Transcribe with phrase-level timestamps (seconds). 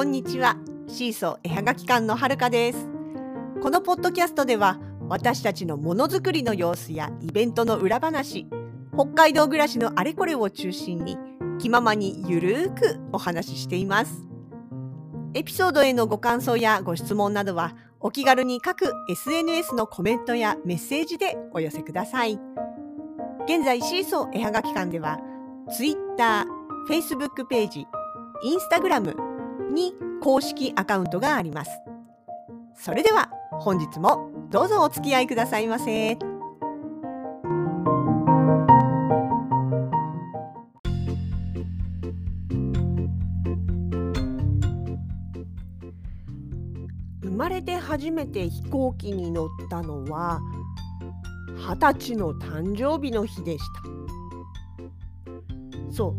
[0.00, 0.56] こんにちは。
[0.88, 2.88] シーソー絵はがき館のはるかです。
[3.62, 4.80] このポッドキャストでは
[5.10, 8.46] 私たちのものづくりの様子やイベントの裏話
[8.94, 11.18] 北海道暮らしのあれこれを中心に
[11.58, 14.26] 気ままにゆるーくお話ししています。
[15.34, 22.40] エピソードへのご感想やご質問などはお気軽に各 SNS のコメントやメッセージでお寄せください。
[23.44, 25.20] 現在シーソー絵はがき館では
[25.76, 26.46] Twitter、
[26.88, 27.86] Facebook ページ、
[28.46, 29.29] Instagram
[29.70, 31.70] に公式アカウントがあります
[32.74, 36.18] それでは本日もどうぞお付き合いくださいませ。
[47.22, 50.40] 生まれて初めて飛行機に乗ったのは
[51.56, 53.64] 二十歳の誕生日の日でし
[55.88, 56.16] たそ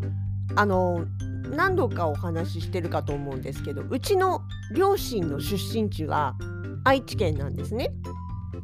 [0.56, 1.04] あの
[1.52, 4.42] 何度かお話ししてるかと思うんですけどうちの
[4.74, 6.36] 両親の出身地は
[6.84, 7.90] 愛知県なんですね。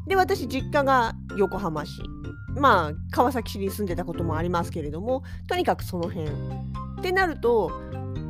[0.06, 2.00] で私実家が横浜市。
[2.56, 6.28] まあ川崎市に住んでたこともありますけれどもとにかくその辺。
[6.28, 7.70] ってなると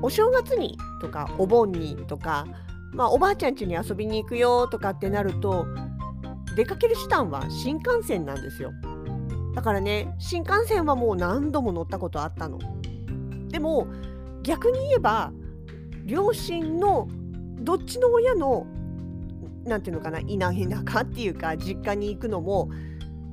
[0.03, 2.47] お正月にとかお盆にとか
[2.93, 5.67] まあ、おばあちゃん家に遊びに行くよとかってなると
[6.56, 8.72] 出かける手段は新幹線なんですよ。
[9.55, 12.59] だからね新幹線はもう何度も乗ったことあったの。
[13.48, 13.87] でも
[14.48, 15.30] 逆に言えば
[16.06, 17.06] 両親の
[17.60, 18.66] どっちの親の
[19.66, 22.70] 何ていうのかな田舎っていうか実家に行くのも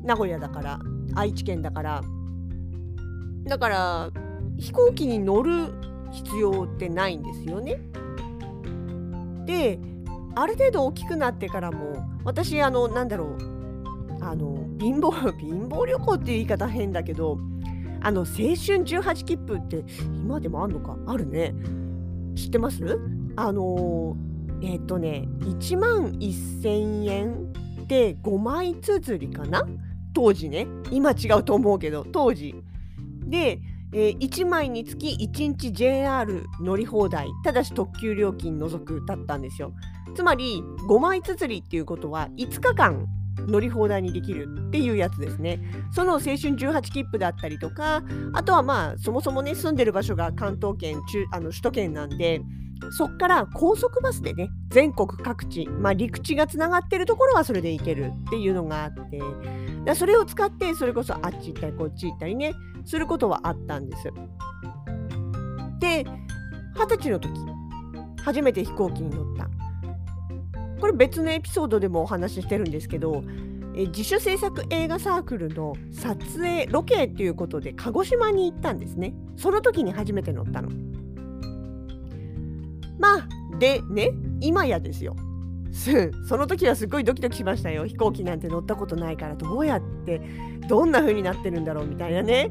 [0.04, 0.80] 名古屋だから
[1.16, 2.04] 愛知県だから
[3.46, 4.12] だから
[4.58, 5.74] 飛行機に乗る
[6.12, 7.80] 必要ってないんですよね。
[9.46, 9.80] で
[10.36, 13.38] ある程度大きくなってからも私あのなんだろう
[14.22, 17.40] あの貧乏貧乏旅行っていう言い方変だけど
[18.06, 19.84] あの青春18切符って
[20.22, 20.96] 今でもあんのか？
[21.08, 21.56] あるね。
[22.36, 23.00] 知ってます？
[23.36, 24.16] あの
[24.62, 27.52] えっ、ー、とね1万1000円
[27.88, 29.66] で5枚綴りかな？
[30.14, 30.68] 当時ね。
[30.92, 32.54] 今違うと思うけど当時。
[33.26, 33.60] で
[33.92, 37.28] えー、1枚につき1日 JR 乗り放題。
[37.44, 39.74] ただし特急料金除くだったんですよ。
[40.14, 43.08] つまり5枚綴りっていうことは5日間
[43.40, 45.60] 乗り放題にできるっていうやつですね。
[45.92, 48.04] その青春18切符だったりとか、
[48.34, 52.42] あとはまあそもそもね住んでる場所が関東圏中あの首都圏なんで、
[52.92, 59.20] そっから高速バスでね全国各地、まあ、陸地がつながってるところはそれで行けるっていうのがあって
[59.86, 62.54] だそれを使ってそれこそあっち行ったりこっち行ったりね
[62.86, 64.12] することはあったんです。
[65.80, 66.06] で
[66.76, 67.32] 二十歳の時
[68.24, 69.45] 初めて飛行機に乗った
[70.80, 73.24] これ別のエピソードでもお話ししてるんですけど
[73.76, 79.14] え自主制作映画サークルの撮影ロケっていうことで鹿児島に行ったんですね。
[79.36, 80.70] その時に初めて乗ったの。
[82.98, 83.28] まあ
[83.60, 85.16] でね今やですよ。
[86.30, 87.86] その時はすごいドキドキしましたよ。
[87.86, 90.22] 飛行機なんて乗ったことないからどうやって
[90.70, 92.50] どんな風になってるんだろうみたいなね。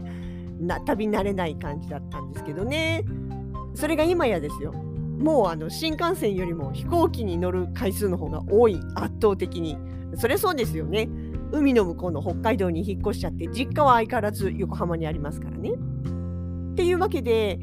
[0.61, 3.03] な旅慣れない感じだったんですけどね。
[3.75, 4.75] それが今やですよ。
[5.19, 9.79] もうあの新幹線よりも飛行機に乗る回数の方が多い圧倒的に。
[10.17, 11.09] そりゃそうですよね。
[11.51, 15.71] 海の向こうの北海道に引っ越しちゃって実家は相変わらず横浜にありますからね。
[15.71, 17.59] っていうわけで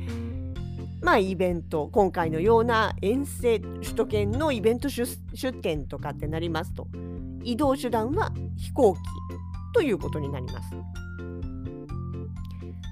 [1.02, 5.08] まあ、イベント今回のような遠征首都圏のイベント出
[5.62, 6.88] 店とかってなりますと
[7.44, 9.00] 移動手段は飛行機
[9.74, 10.76] ということになります。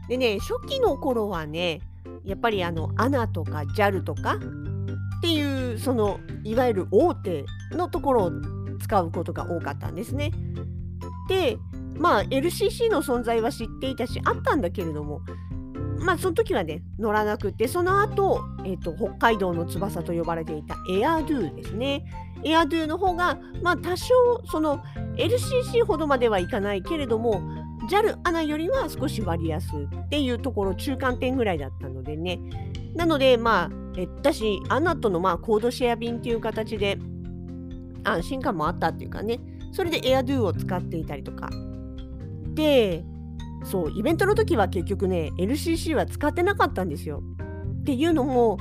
[0.07, 1.81] でね初期の頃はね
[2.25, 8.31] やっぱりあの ANA とか JAL とかっていうそのいわゆる大手のところを
[8.79, 10.31] 使うことが多かったんですね。
[11.27, 11.57] で
[11.97, 15.21] まあ LCC の存在は知っていたしあったんだけれども
[15.99, 22.05] まあその時はね乗らなくてその後、えーと、北海道の翼と呼ばれていたエアドゥですね
[22.43, 24.13] エアドゥの方がまあ多少
[24.49, 24.81] その
[25.17, 27.41] LCC ほどまではいかないけれども
[27.89, 32.39] JAL アナよりは少し割安っていうところ中間点ぐらいだったのでね。
[32.95, 36.97] なのでまあえ私アナとのまあコードシェア便っていう形で
[38.03, 39.39] 安心感もあったっていうかね。
[39.71, 41.49] それでエアドゥを使っていたりとか。
[42.53, 43.03] で
[43.63, 47.23] そうイベントの時は結局ね LCC は使ってなかったんですよ。
[47.81, 48.57] っていうのも、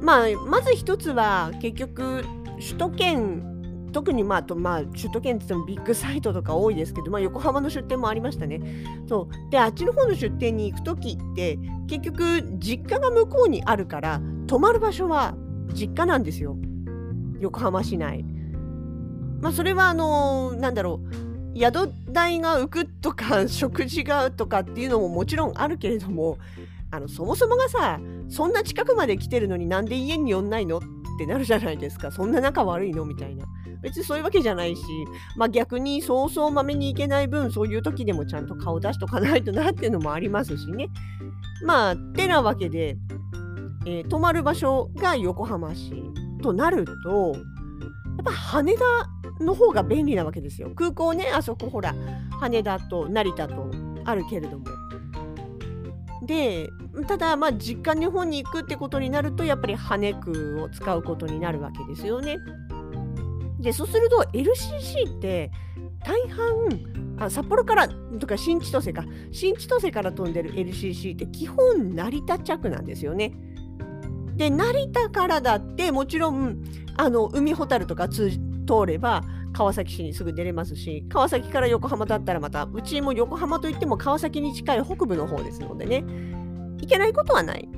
[0.00, 2.24] まあ、まず一つは結局
[2.60, 3.49] 首都圏
[3.90, 8.60] 特にまあとまあ首都圏って言ってもビッグサイトとか多いですけど、まあ、横浜の出店もありましたね。
[9.08, 15.34] そうであっちの方の出店に行く時って結局実家が向こうにあるから泊まる場所は
[15.72, 16.56] 実家なんですよ
[17.40, 18.24] 横浜市内。
[19.40, 21.00] まあそれはあのー、なんだろ
[21.54, 26.38] う宿代が浮くとか 食事がとかっていうのももちろんあるけれども
[26.90, 30.80] あのそもそもがさそんな近くまで来てるのになんで家に寄んないの
[31.20, 32.10] ってなるじゃないですか。
[32.10, 33.04] そんな仲悪いの？
[33.04, 33.44] みたいな。
[33.82, 34.82] 別にそういうわけじゃないし、
[35.36, 40.88] まあ、逆にそうそうまめに行けない分そういう時でもちゃんと顔出しとかないとなっていうのもありますしね。
[41.66, 42.96] まあてなわけで、
[43.84, 45.92] えー、泊まる場所が横浜市
[46.42, 48.80] となるとやっぱ羽田
[49.44, 50.70] の方が便利なわけですよ。
[50.74, 51.94] 空港ねあそこほら
[52.40, 53.70] 羽田と成田と
[54.06, 54.64] あるけれども。
[56.22, 56.68] で
[57.06, 62.38] ただまあ実家日本に行くってことになるとやっぱり羽空を使うことになるわけですよね。
[63.58, 65.50] でそうすると LCC って
[66.04, 66.44] 大半
[67.18, 67.88] あ札幌から
[68.18, 73.32] とか新千歳か新千歳から飛んでる LCC って基本成田着なんですよね。
[74.36, 76.62] で成田からだってもちろん
[76.96, 79.22] あの海ほたるとか通通れば
[79.52, 86.04] 川崎市にすぐ出れますし川崎から横浜だったらまたうちも横浜といっても川崎に近い北部の方ですのでね
[86.80, 87.68] 行けないことはない。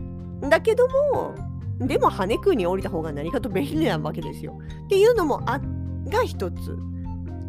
[0.49, 1.35] だけども
[1.81, 4.59] でも羽空に降りた方が何かと便利なわけですよ。
[4.85, 5.61] っていうのもあ
[6.07, 6.79] が一つ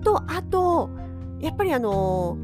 [0.04, 0.90] とあと
[1.40, 2.38] やっぱりあの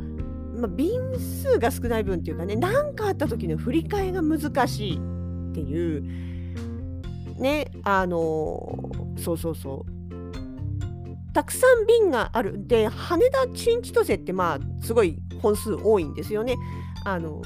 [0.60, 6.04] まあ、便数が少ない分っていうかね何かあった時の振り替えが難しいっていう
[7.40, 9.99] ねあのそうそうそう
[11.34, 16.56] たくさん便があるで羽田新千歳ってまあすごい本数多いんですよね
[17.06, 17.42] あの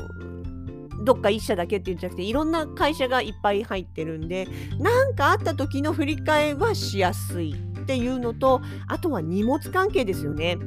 [1.04, 4.48] どっか1社だけっていうんじゃなくていろんな会社がいっぱい入ってるんで
[4.80, 10.58] 何かあった時の振り替えはしやすいっていうのとあとは荷物関係ですよね。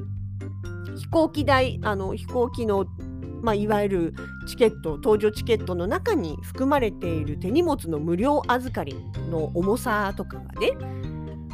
[0.96, 2.86] 飛行機代あの飛行機の
[3.42, 4.14] まあ、いわゆる
[4.48, 8.96] チケット搭乗チケットの中に含まれている手荷物の無料預かり
[9.30, 10.72] の重さとかがね、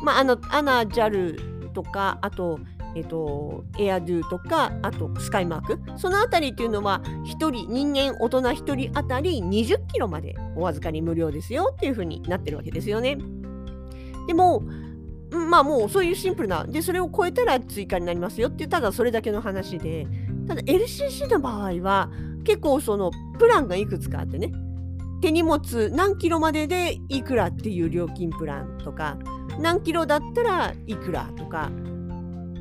[0.02, 2.58] まあ、あのアナ JAL とかあと
[2.94, 13.16] えっと、エアドゥとか、あとスカイマーク、そのあたりっていうのは、1人、人間、大人1人あたり20キロまでお預かり無料ですよっていう風になってるわけですよね。
[14.26, 14.62] でも、
[15.30, 20.06] まあもうそういうシンプルな、で、それを超えたら追加になりますよっていう、ただそれだけの話で、
[20.46, 22.10] ただ LCC の場合は、
[22.44, 24.52] 結構そのプランがいくつかあってね、
[25.22, 29.16] 手荷物何キロまででいくらっていう料金プランとか、
[29.58, 31.70] 何キロだったらいくらとか、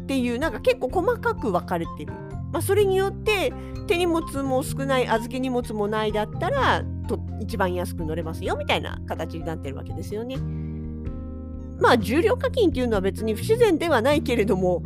[0.04, 2.14] っていうなんか結構細かく分かれてる。
[2.52, 3.54] まあ、それによって
[3.88, 10.38] 手荷物も少ない預け荷物もないだったらと一番安く乗れますよみたいな形になってるわけですよね。
[11.80, 14.84] まあ重量課金っていうのは別に不自然ではないけれども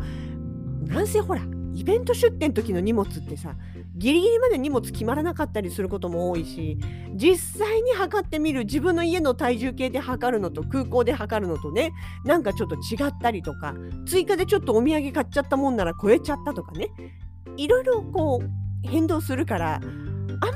[0.84, 1.42] なんせほら
[1.74, 3.56] イベント出店の時の荷物ってさ
[3.96, 6.78] ギリギリまで荷物決まらなかったりすることも多いし
[7.14, 11.94] 実際に測ってみる自分の家の体重計で測るのと空港で測るのとね
[12.26, 13.74] なんかちょっと違ったりとか
[14.06, 16.90] 追加でちょっとお土産買っちゃったもんなら超えちゃったとかね
[17.58, 19.82] いろいろこう変動するからあん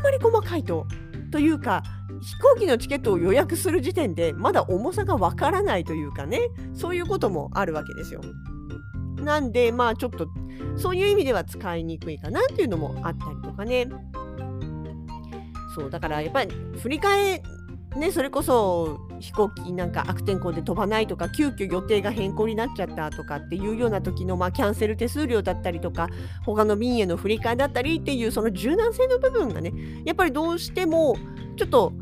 [0.02, 0.86] まり細かいと
[1.32, 1.84] というか
[2.22, 6.42] 飛行機のチケットを予約する時点でまだ重さがわからないというかね
[6.74, 8.22] そういうこともあるわけですよ。
[9.24, 10.28] なんでまあちょっと
[10.76, 13.88] そういう意味では使いにくいかなっていうのもあったりとかね。
[15.76, 17.44] そうだからやっぱり振り替え
[17.98, 26.08] ねそれこそ飛行機なんか悪天候で飛ばないとか急遽予定が変更になっちゃったとかっていうような時のまあキャンセル手数料だったりとか
[26.46, 29.74] 他の便への振り替えだったりっていうその柔軟性の部分がね
[30.06, 31.16] やっぱりどうしても
[31.58, 31.94] ちょっと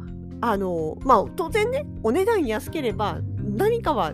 [0.41, 4.13] あのまあ当然ねお値段安ければ何かは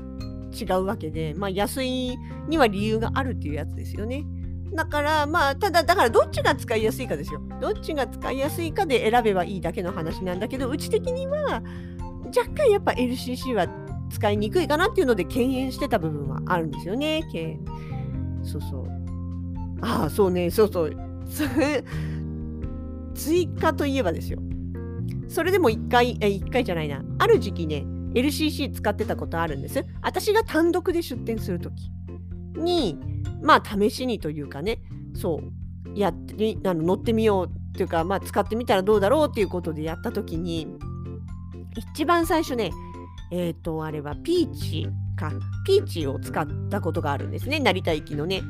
[0.53, 2.17] 違うわけで、まあ、安い
[2.47, 4.25] には理由があるっていうやつですよね。
[4.73, 7.41] だから、まあ、ただ、だからどっちが使いやすいかですよ。
[7.61, 11.61] どっちが使いやすいかで選べばいいだけの話なんだけど、うち的には、
[12.35, 13.67] 若干やっぱ LCC は
[14.09, 17.23] 使いにくいかなっていうので敬遠してた部分はあるんですよね。
[18.43, 18.87] そうそう。
[19.81, 20.95] ああ、そうね、そうそう。
[23.13, 24.39] 追加といえばですよ。
[25.27, 27.03] それでも1回、え、1回じゃないな。
[27.19, 29.85] ある時期ね、LCC 使ってたことあるんです。
[30.01, 31.91] 私が単独で出店するとき
[32.59, 32.97] に、
[33.41, 34.79] まあ試しにというかね、
[35.15, 40.67] そう、やってあの乗ってみようっていうか、まあ使ってみたらどうだろうっていうことでやったときに、
[41.93, 42.71] 一番最初ね、
[43.31, 45.31] えっ、ー、と、あれはピーチか、
[45.65, 48.43] ピーチを使ったことがあるんですね、成田行きのね。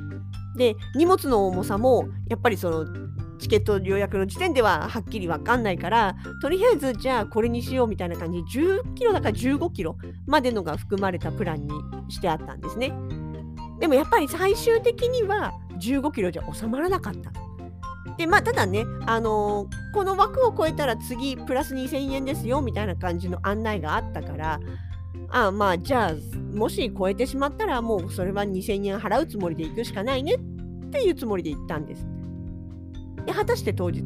[0.57, 3.02] で、荷物の重さも、やっぱりその
[3.43, 11.73] チケット予約の時点でははっきり分かんないからとりあえずじゃあこれにしようみたいな感じで10キロだから15キロまでのが含まれたプランに
[12.07, 12.93] してあったんですね
[13.81, 17.33] でもやっぱり最終的には15キロじゃ収まらなかった
[18.17, 24.59] でまあただね、あのー、この枠を超えたら次プラス2000円ですよみたいな感じの案内があったから
[25.29, 32.12] あまあじゃあもし超えてしまったらもうそれは2000円払うつもりで行くしかないねっていうつもりで行ったんです。
[33.25, 34.03] で果たして当日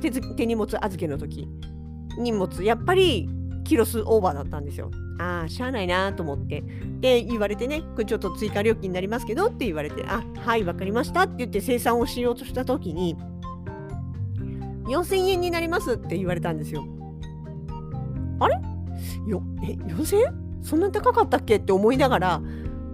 [0.00, 1.48] 手手荷物預けの時
[2.18, 3.28] 荷物やっぱり
[3.64, 4.90] キロ数オーバーだったんですよ
[5.20, 6.64] ああ、しゃあないなと思って。
[7.00, 13.16] で、言われてね、これちょっと追加料金になりますけどって言われて、あ、はい、わかりましたって言って生産をしようとした時に、
[14.86, 16.86] 4000円になりますって言われたんですよ。
[18.40, 18.54] あれ？
[19.28, 22.42] よ、え、4000円そんな高かったっけって思いながら、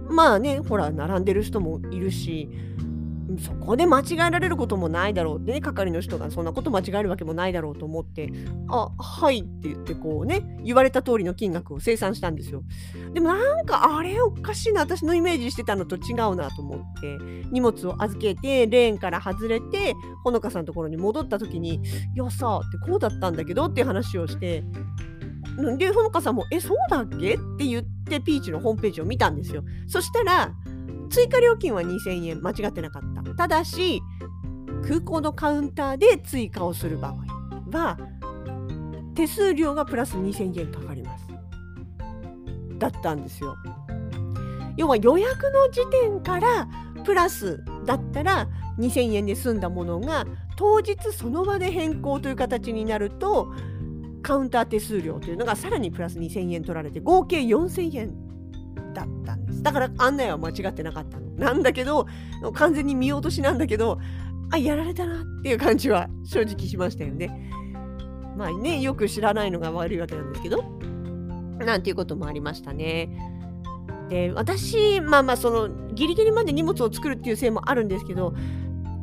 [0.09, 2.49] まあね、ほら、並んでる人もいるし、
[3.39, 8.31] そこで間違えられることもないだろうってね、係の人がそんなこと間違えるわけもないだろうと思って、
[8.69, 12.63] あ、はいって言ってこうね、言われた通りの金額を生産したんですよ。
[13.13, 17.17] でもなんかあれおかしいな、私のイメージしてたのと違うなと思って、
[17.51, 19.93] 荷物を預けて、レーンから外れて、
[20.23, 21.79] ほのかさんのところに戻った時に、い
[22.15, 24.63] やさ、ってこうだったんだけどっていう話をして、
[25.77, 29.63] で、ほのかさんも、え、そうだっけって言って、ピーチのホームページを見たんですよ。
[29.87, 30.53] そしたら、
[31.09, 33.23] 追加料金は2000円間違ってなかった。
[33.35, 34.01] ただし、
[34.87, 37.97] 空港のカウンターで追加をする場合は、
[39.15, 41.27] 手数料がプラス2000円かかります。
[42.77, 43.55] だったんですよ。
[44.77, 46.67] 要は予約の時点から
[47.03, 48.47] プラスだったら
[48.77, 53.51] 2000円で済んだものが当日その場で変更という形になると
[54.21, 59.36] カウンター手数料というのがさらにプラス2000円取られて合計4000円だった。
[59.67, 61.29] だから案内は間違ってなかったの。
[61.31, 62.07] なんだけど、
[62.53, 63.99] 完全に見落としなんだけど、
[64.49, 67.51] あ、やられたなっていう感じは正直しましたよね。
[68.37, 70.63] まあね、よく知らないのが悪いわけなんですけど、
[71.59, 73.09] なんていうこともありましたね。
[74.09, 78.33] で、私、まあまあ、その、ギリギリまで荷物を作るっていうせいもあるんですけど、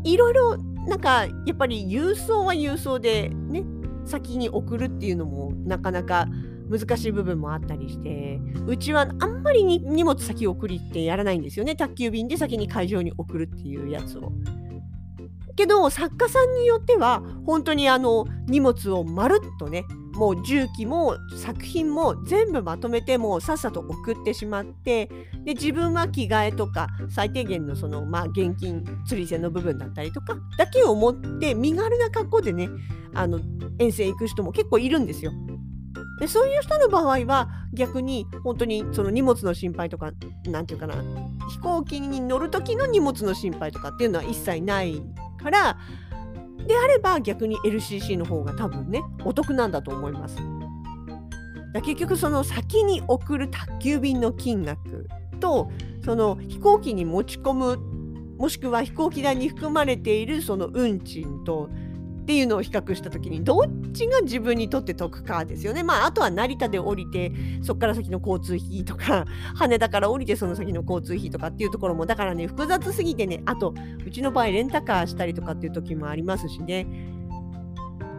[0.03, 0.57] いろいろ、
[0.87, 3.65] なんか、やっぱり郵送は郵送で、ね、
[4.07, 6.29] 先に送るっていうのもなかなか
[6.69, 14.33] 難しい部分もあったりしてうちはあんまり荷物先送りってやらないんですよね宅急便で先に会場に送るっていうやつを。
[15.57, 25.07] けど作家さんによっては本当にあの荷物をまるっとねもう重機も作品も全部まとめてもうさっさと送ってしまって
[25.45, 32.69] で自分は着替えとか最低限のそのまあ現金釣り銭の部分だったりとかだけを持って身軽な格好でね
[33.13, 33.41] あの
[33.79, 35.33] 遠征行く人も結構いるんですよ。
[36.19, 40.13] でそういう人の場合は逆に本当にその荷物の心配とか
[40.47, 41.03] 何て言うかな
[41.49, 45.03] 飛行機に乗る時の荷物の心配とかっていうのは一切ない
[45.43, 45.77] から
[46.67, 50.37] であれば逆に LCC の方が多分ねお得なんだと思います。
[51.73, 55.09] だ結局その先に送る宅急便の金額
[55.41, 55.71] と
[56.05, 57.77] その飛行機に持ち込む
[58.39, 61.69] もしくは飛行機代に含まれているその運賃と
[62.25, 65.83] っていうのを比較した時にどっちが自分にとって得かですよね。
[65.83, 67.31] まああとは成田で降りて
[67.63, 73.75] そこから先の交通費とか 羽田から降りてその先の交通費とかっていうところもだからね複雑すぎてねあと
[74.07, 76.87] うちの場合レンタカーしたりとかっていう時もありますしね。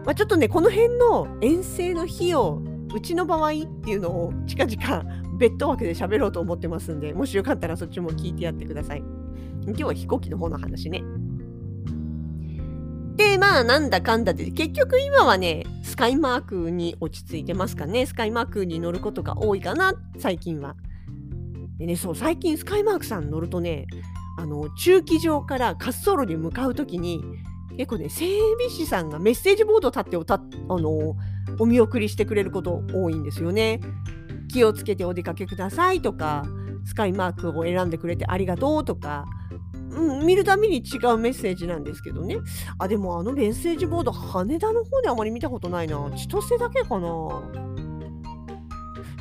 [0.06, 2.62] まあ、ちょっとねこの辺の遠征の費用
[2.94, 5.04] うちの場合っていうのを近々
[5.40, 9.04] 別途枠で喋ろうと思ってますんでもしよかったらそっちも聞いてやってください。
[9.66, 11.02] 今日は飛行機の方の話ね。
[13.16, 18.06] で、まあ、なんだかんだで、結局今はね、スカイマークに落ち着いてますかね。
[18.06, 20.76] スカイマークに乗ることが多いかな、最近は。
[21.78, 23.88] でね、そう、最近スカイマークさん乗るとね、
[24.38, 27.24] あの、駐機場から滑走路に向かうときに、
[27.78, 28.26] 結構ね、整
[28.58, 30.40] 備士さんがメッセージボードを立っておたあ
[30.78, 31.16] の
[31.60, 33.80] お見送りしてくれること多いんですよね。
[34.50, 36.46] 気をつけてお出かけくださいとか、
[36.86, 39.26] スカイマークを選んでくれてありがとうとか、
[39.96, 42.38] うん、見るたびに違うメッセージなんですけどね。
[42.78, 45.98] あ、でもあのメッセージボード、羽田の方であまり見たことないな。
[46.12, 47.66] 千歳だけかな。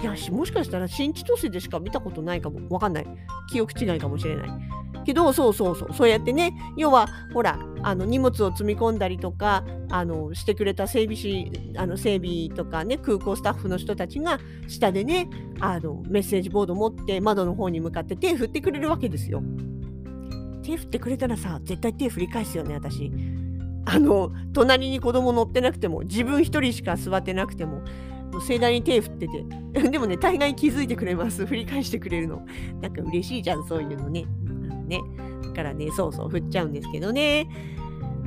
[0.03, 2.61] いや、もしかしたら新千歳でしか見たことないかも。
[2.69, 3.07] わかんない。
[3.51, 4.49] 記憶違いかもしれない。
[5.05, 5.95] けど、そうそうそう。
[5.95, 15.29] そうやってね、要は、ほら、あの荷物を積み込んだりとか、あのしてくれた整備士、あの整備とかね、空港スタッフの人たちが、下でね、
[15.61, 19.43] あのメッセージボード持って窓の方に向かって手振ってくれるわけですよ。
[20.65, 23.13] 手振ってくれたらさ、絶対手振り返すよね、私。
[23.85, 27.83] あの、隣に子供乗ってなくても、自分一人しか座ってなくても、
[28.41, 29.45] 盛大に手振ってて。
[29.91, 31.47] でもね、大概気づいてくれます。
[31.47, 32.43] 振り返してくれるの。
[32.81, 34.25] なんか嬉しいじゃん、そういうのね。
[34.89, 35.01] ね。
[35.43, 37.47] だからね、そうそう、振っちゃうんですけどね。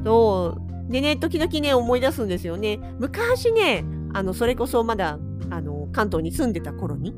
[0.06, 0.56] そ
[0.90, 0.92] う。
[0.92, 2.80] でね、時々ね、思い出すんですよね。
[3.00, 7.14] 昔ね、あの、それこそまだ、あの、関東に住んでた頃に、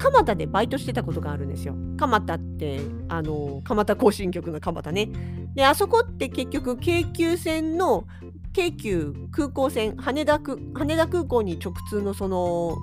[0.00, 1.74] 蒲田でバイトしてたことがあるんですよ。
[1.98, 5.10] 蒲田って、あの、蒲田行進局の蒲田ね。
[5.54, 8.06] で、あそこって結局、京急線の、
[8.54, 12.76] 京急空港線、羽田空羽田空港に直通のその、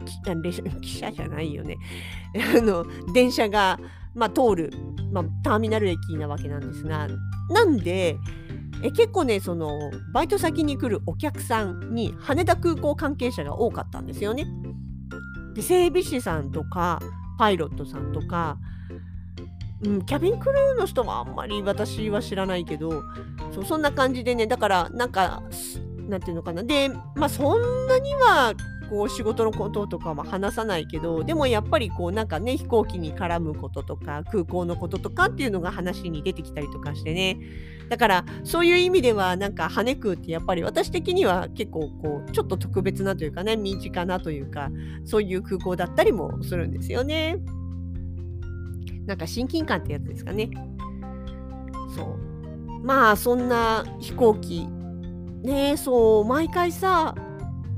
[0.24, 1.78] 汽車じゃないよね。
[2.56, 3.78] あの、電車が、
[4.14, 4.72] まあ、通る、
[5.12, 7.08] まあ、ターミナル駅なわけなんですが、
[7.50, 8.18] なんで、
[8.82, 14.46] え結構ね、その、バイト先に来るお客さんに羽田空港関係者が多かったんですよね。
[15.54, 17.00] で整備士さんとか
[17.38, 18.58] パイロットさんとか、
[19.82, 23.02] うん、キャビンクルーの人はあんまり私は知らないけど
[23.54, 25.42] そうそんな感じでねだからなんか
[26.08, 26.62] なんていうのかな。
[26.62, 28.52] でまあそんなには
[28.90, 37.38] こう仕事のこととかは話さないけどでもやっぱりこうなんかね飛行機に絡むこととか空港のこととかっていうのが話に出てきたりとかしてね
[37.88, 44.70] だからそういう意味ではなんか羽根空ってやっぱり私的には結構こうちょっと特別なというかね身近なというか
[45.04, 47.38] そういう空港だったりもするんですよね。
[49.06, 50.50] なんか親近感ってやつですかね。
[51.96, 52.84] そう。
[52.84, 54.68] まあそんな飛行機
[55.42, 57.14] ねそう毎回さ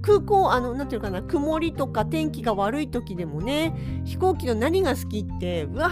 [0.02, 5.90] 空港あの何ていうかな曇りとか天気が悪い時でもね飛行機の何が好きってうわ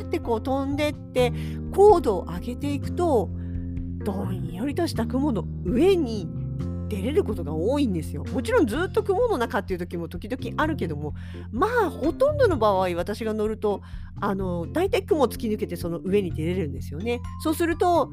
[0.00, 1.32] ーってこう飛んでって
[1.72, 3.30] 高度を上げていくと
[4.04, 6.28] どんよりとした雲の上に
[6.88, 8.24] 出れることが多いんですよ。
[8.24, 11.14] もちろんずっと雲の中っていう時も時々あるけども
[11.50, 13.82] まあほとんどの場合私が乗ると
[14.20, 17.20] あの大体雲突き抜けてその上に出れるんですよね。
[17.42, 18.10] そうすると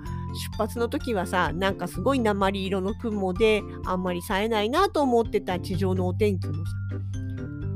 [0.51, 6.61] 出発の時はさなんかすごい鉛色の雲であんまり冴えないなと思ってた地上のお天気もさ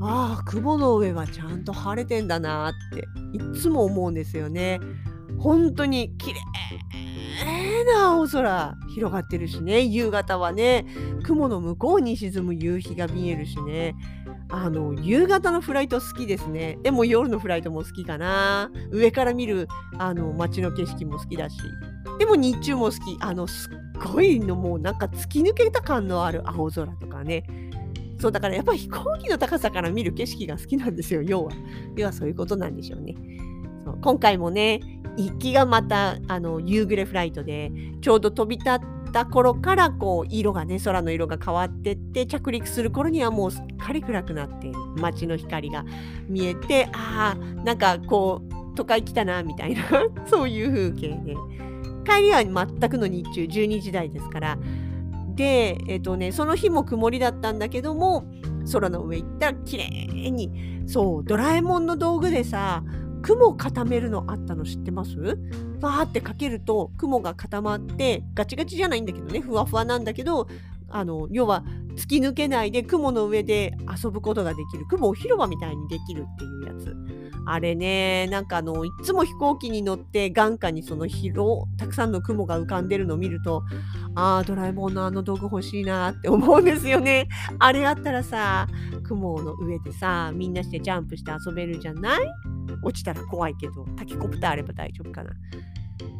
[0.02, 4.80] ああ雲の上はちゃんと晴れてんだなっていつも思うんですよね。
[5.40, 6.40] 本当に綺麗
[7.86, 8.76] な青空。
[8.94, 9.82] 広がってるしね。
[9.82, 10.86] 夕方はね
[11.24, 13.96] 雲の向こうに沈む夕日が見えるしね。
[14.50, 16.78] あの夕方のフライト好きですね。
[16.84, 18.72] でも夜のフライトも好きかな。
[18.92, 21.58] 上から見るあの街の景色も好きだし。
[22.20, 22.98] でも日中も好き。
[23.20, 23.74] あのすっ
[24.14, 27.44] ごいのもうなんか突き抜けた感のある青空とかね。
[28.20, 31.52] そうだからやっぱり飛行機の高さから見る景色が好きなんですよ要は。
[31.98, 33.16] 要はそういうことなんでしょうね。
[33.84, 34.80] そう今回もね
[35.18, 38.80] 行きがまたあの夕暮れフライトでちょうど飛び立っ
[39.12, 45.86] た頃からこう色がね空の色が変わってって着陸する頃にはもうすっかり暗くなって街の光が
[46.28, 49.84] 見えてああなんかこう都会来たなみたいな
[50.28, 51.36] そういう風景で。
[52.06, 54.58] 帰りは全くの日中12時台ですから。
[55.34, 58.26] で、えっ、ー、とね、その日も曇りだったんだけども
[58.72, 62.84] 空の上行ったら綺麗にそうドラえもんの道具でさ
[63.26, 65.16] 雲固めるのあったの知ってます？
[65.80, 69.40] バーってかけると雲が固まってガチガチじゃないんだけどね。
[69.40, 70.48] ふわふわなんだけど
[70.90, 71.64] あの要は
[71.96, 74.86] 突き抜けないで雲の上で遊ぶことができる。
[74.86, 76.96] 雲広場みたいにできるっていうやつ。
[77.48, 83.64] あれねなんかあのいつも飛行機に乗って眼下にその広たくさんの雲が浮かんでるのを見ると
[84.16, 87.28] ああドラえもんのあの道具欲しいなって思うんですよね。
[87.60, 88.68] あれあったらさ
[89.04, 92.20] 雲の上でさみんなしてジャンプして遊べるじゃない？
[92.84, 95.32] 落ちたら怖いけどタケコプターあれば大丈夫かな。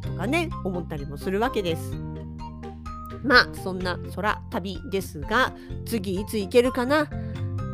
[0.02, 1.94] とかね思ったりもするわけです。
[3.24, 5.52] まあそんな空旅ですが
[5.86, 7.08] 次いつ行けるかな？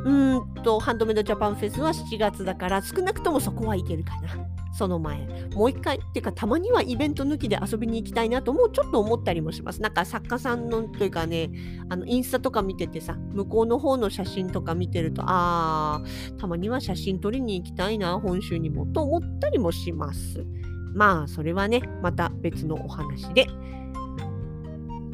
[0.03, 4.29] うんとハンドメイドジャパンフェスは7月だから少なくともそこは行けるかな。
[4.73, 5.27] その前。
[5.53, 5.97] もう一回。
[5.97, 9.81] っていうかたまにはイベント抜きで遊びに行きたいなともうちょっと思ったりもします。
[9.81, 11.49] なんか作家さんのというかね
[11.89, 20.45] あのインスタとか見ててさ向こうの方の写真とか見てるとあーたまには写真撮りに行きたいな本州にもと思ったりもします。
[20.93, 23.47] まあそれはねまた別のお話で。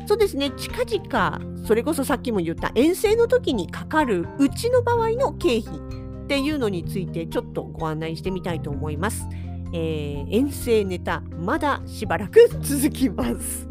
[0.07, 9.27] そうですね近々それこそさっきも言った遠征の時にかかるうちの場合の経費っていうのについてちょっとご案内してみたいと思います。
[9.73, 13.67] えー、遠征ネタまだしばらく続きます。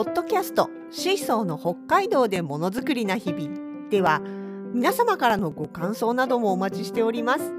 [0.00, 4.22] ポッドキャストシーソーの北海道でものづくりな日々では
[4.72, 7.52] 皆様からのご感想などもお待ちしております。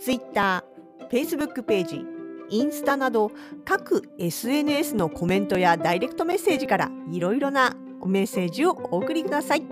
[0.00, 0.64] Twitter、
[1.12, 2.04] Facebook ページ、
[2.50, 3.30] インスタなど
[3.64, 9.62] 各 SNS のコメントやダイレクトメッセージからいろいろなメッセージをお送りください。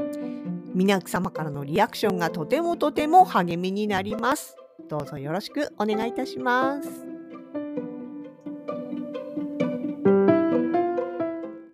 [0.73, 4.55] 皆様からのリアクションがとてもとても励みになります。
[4.89, 7.12] どうぞよろしくお願いいたします。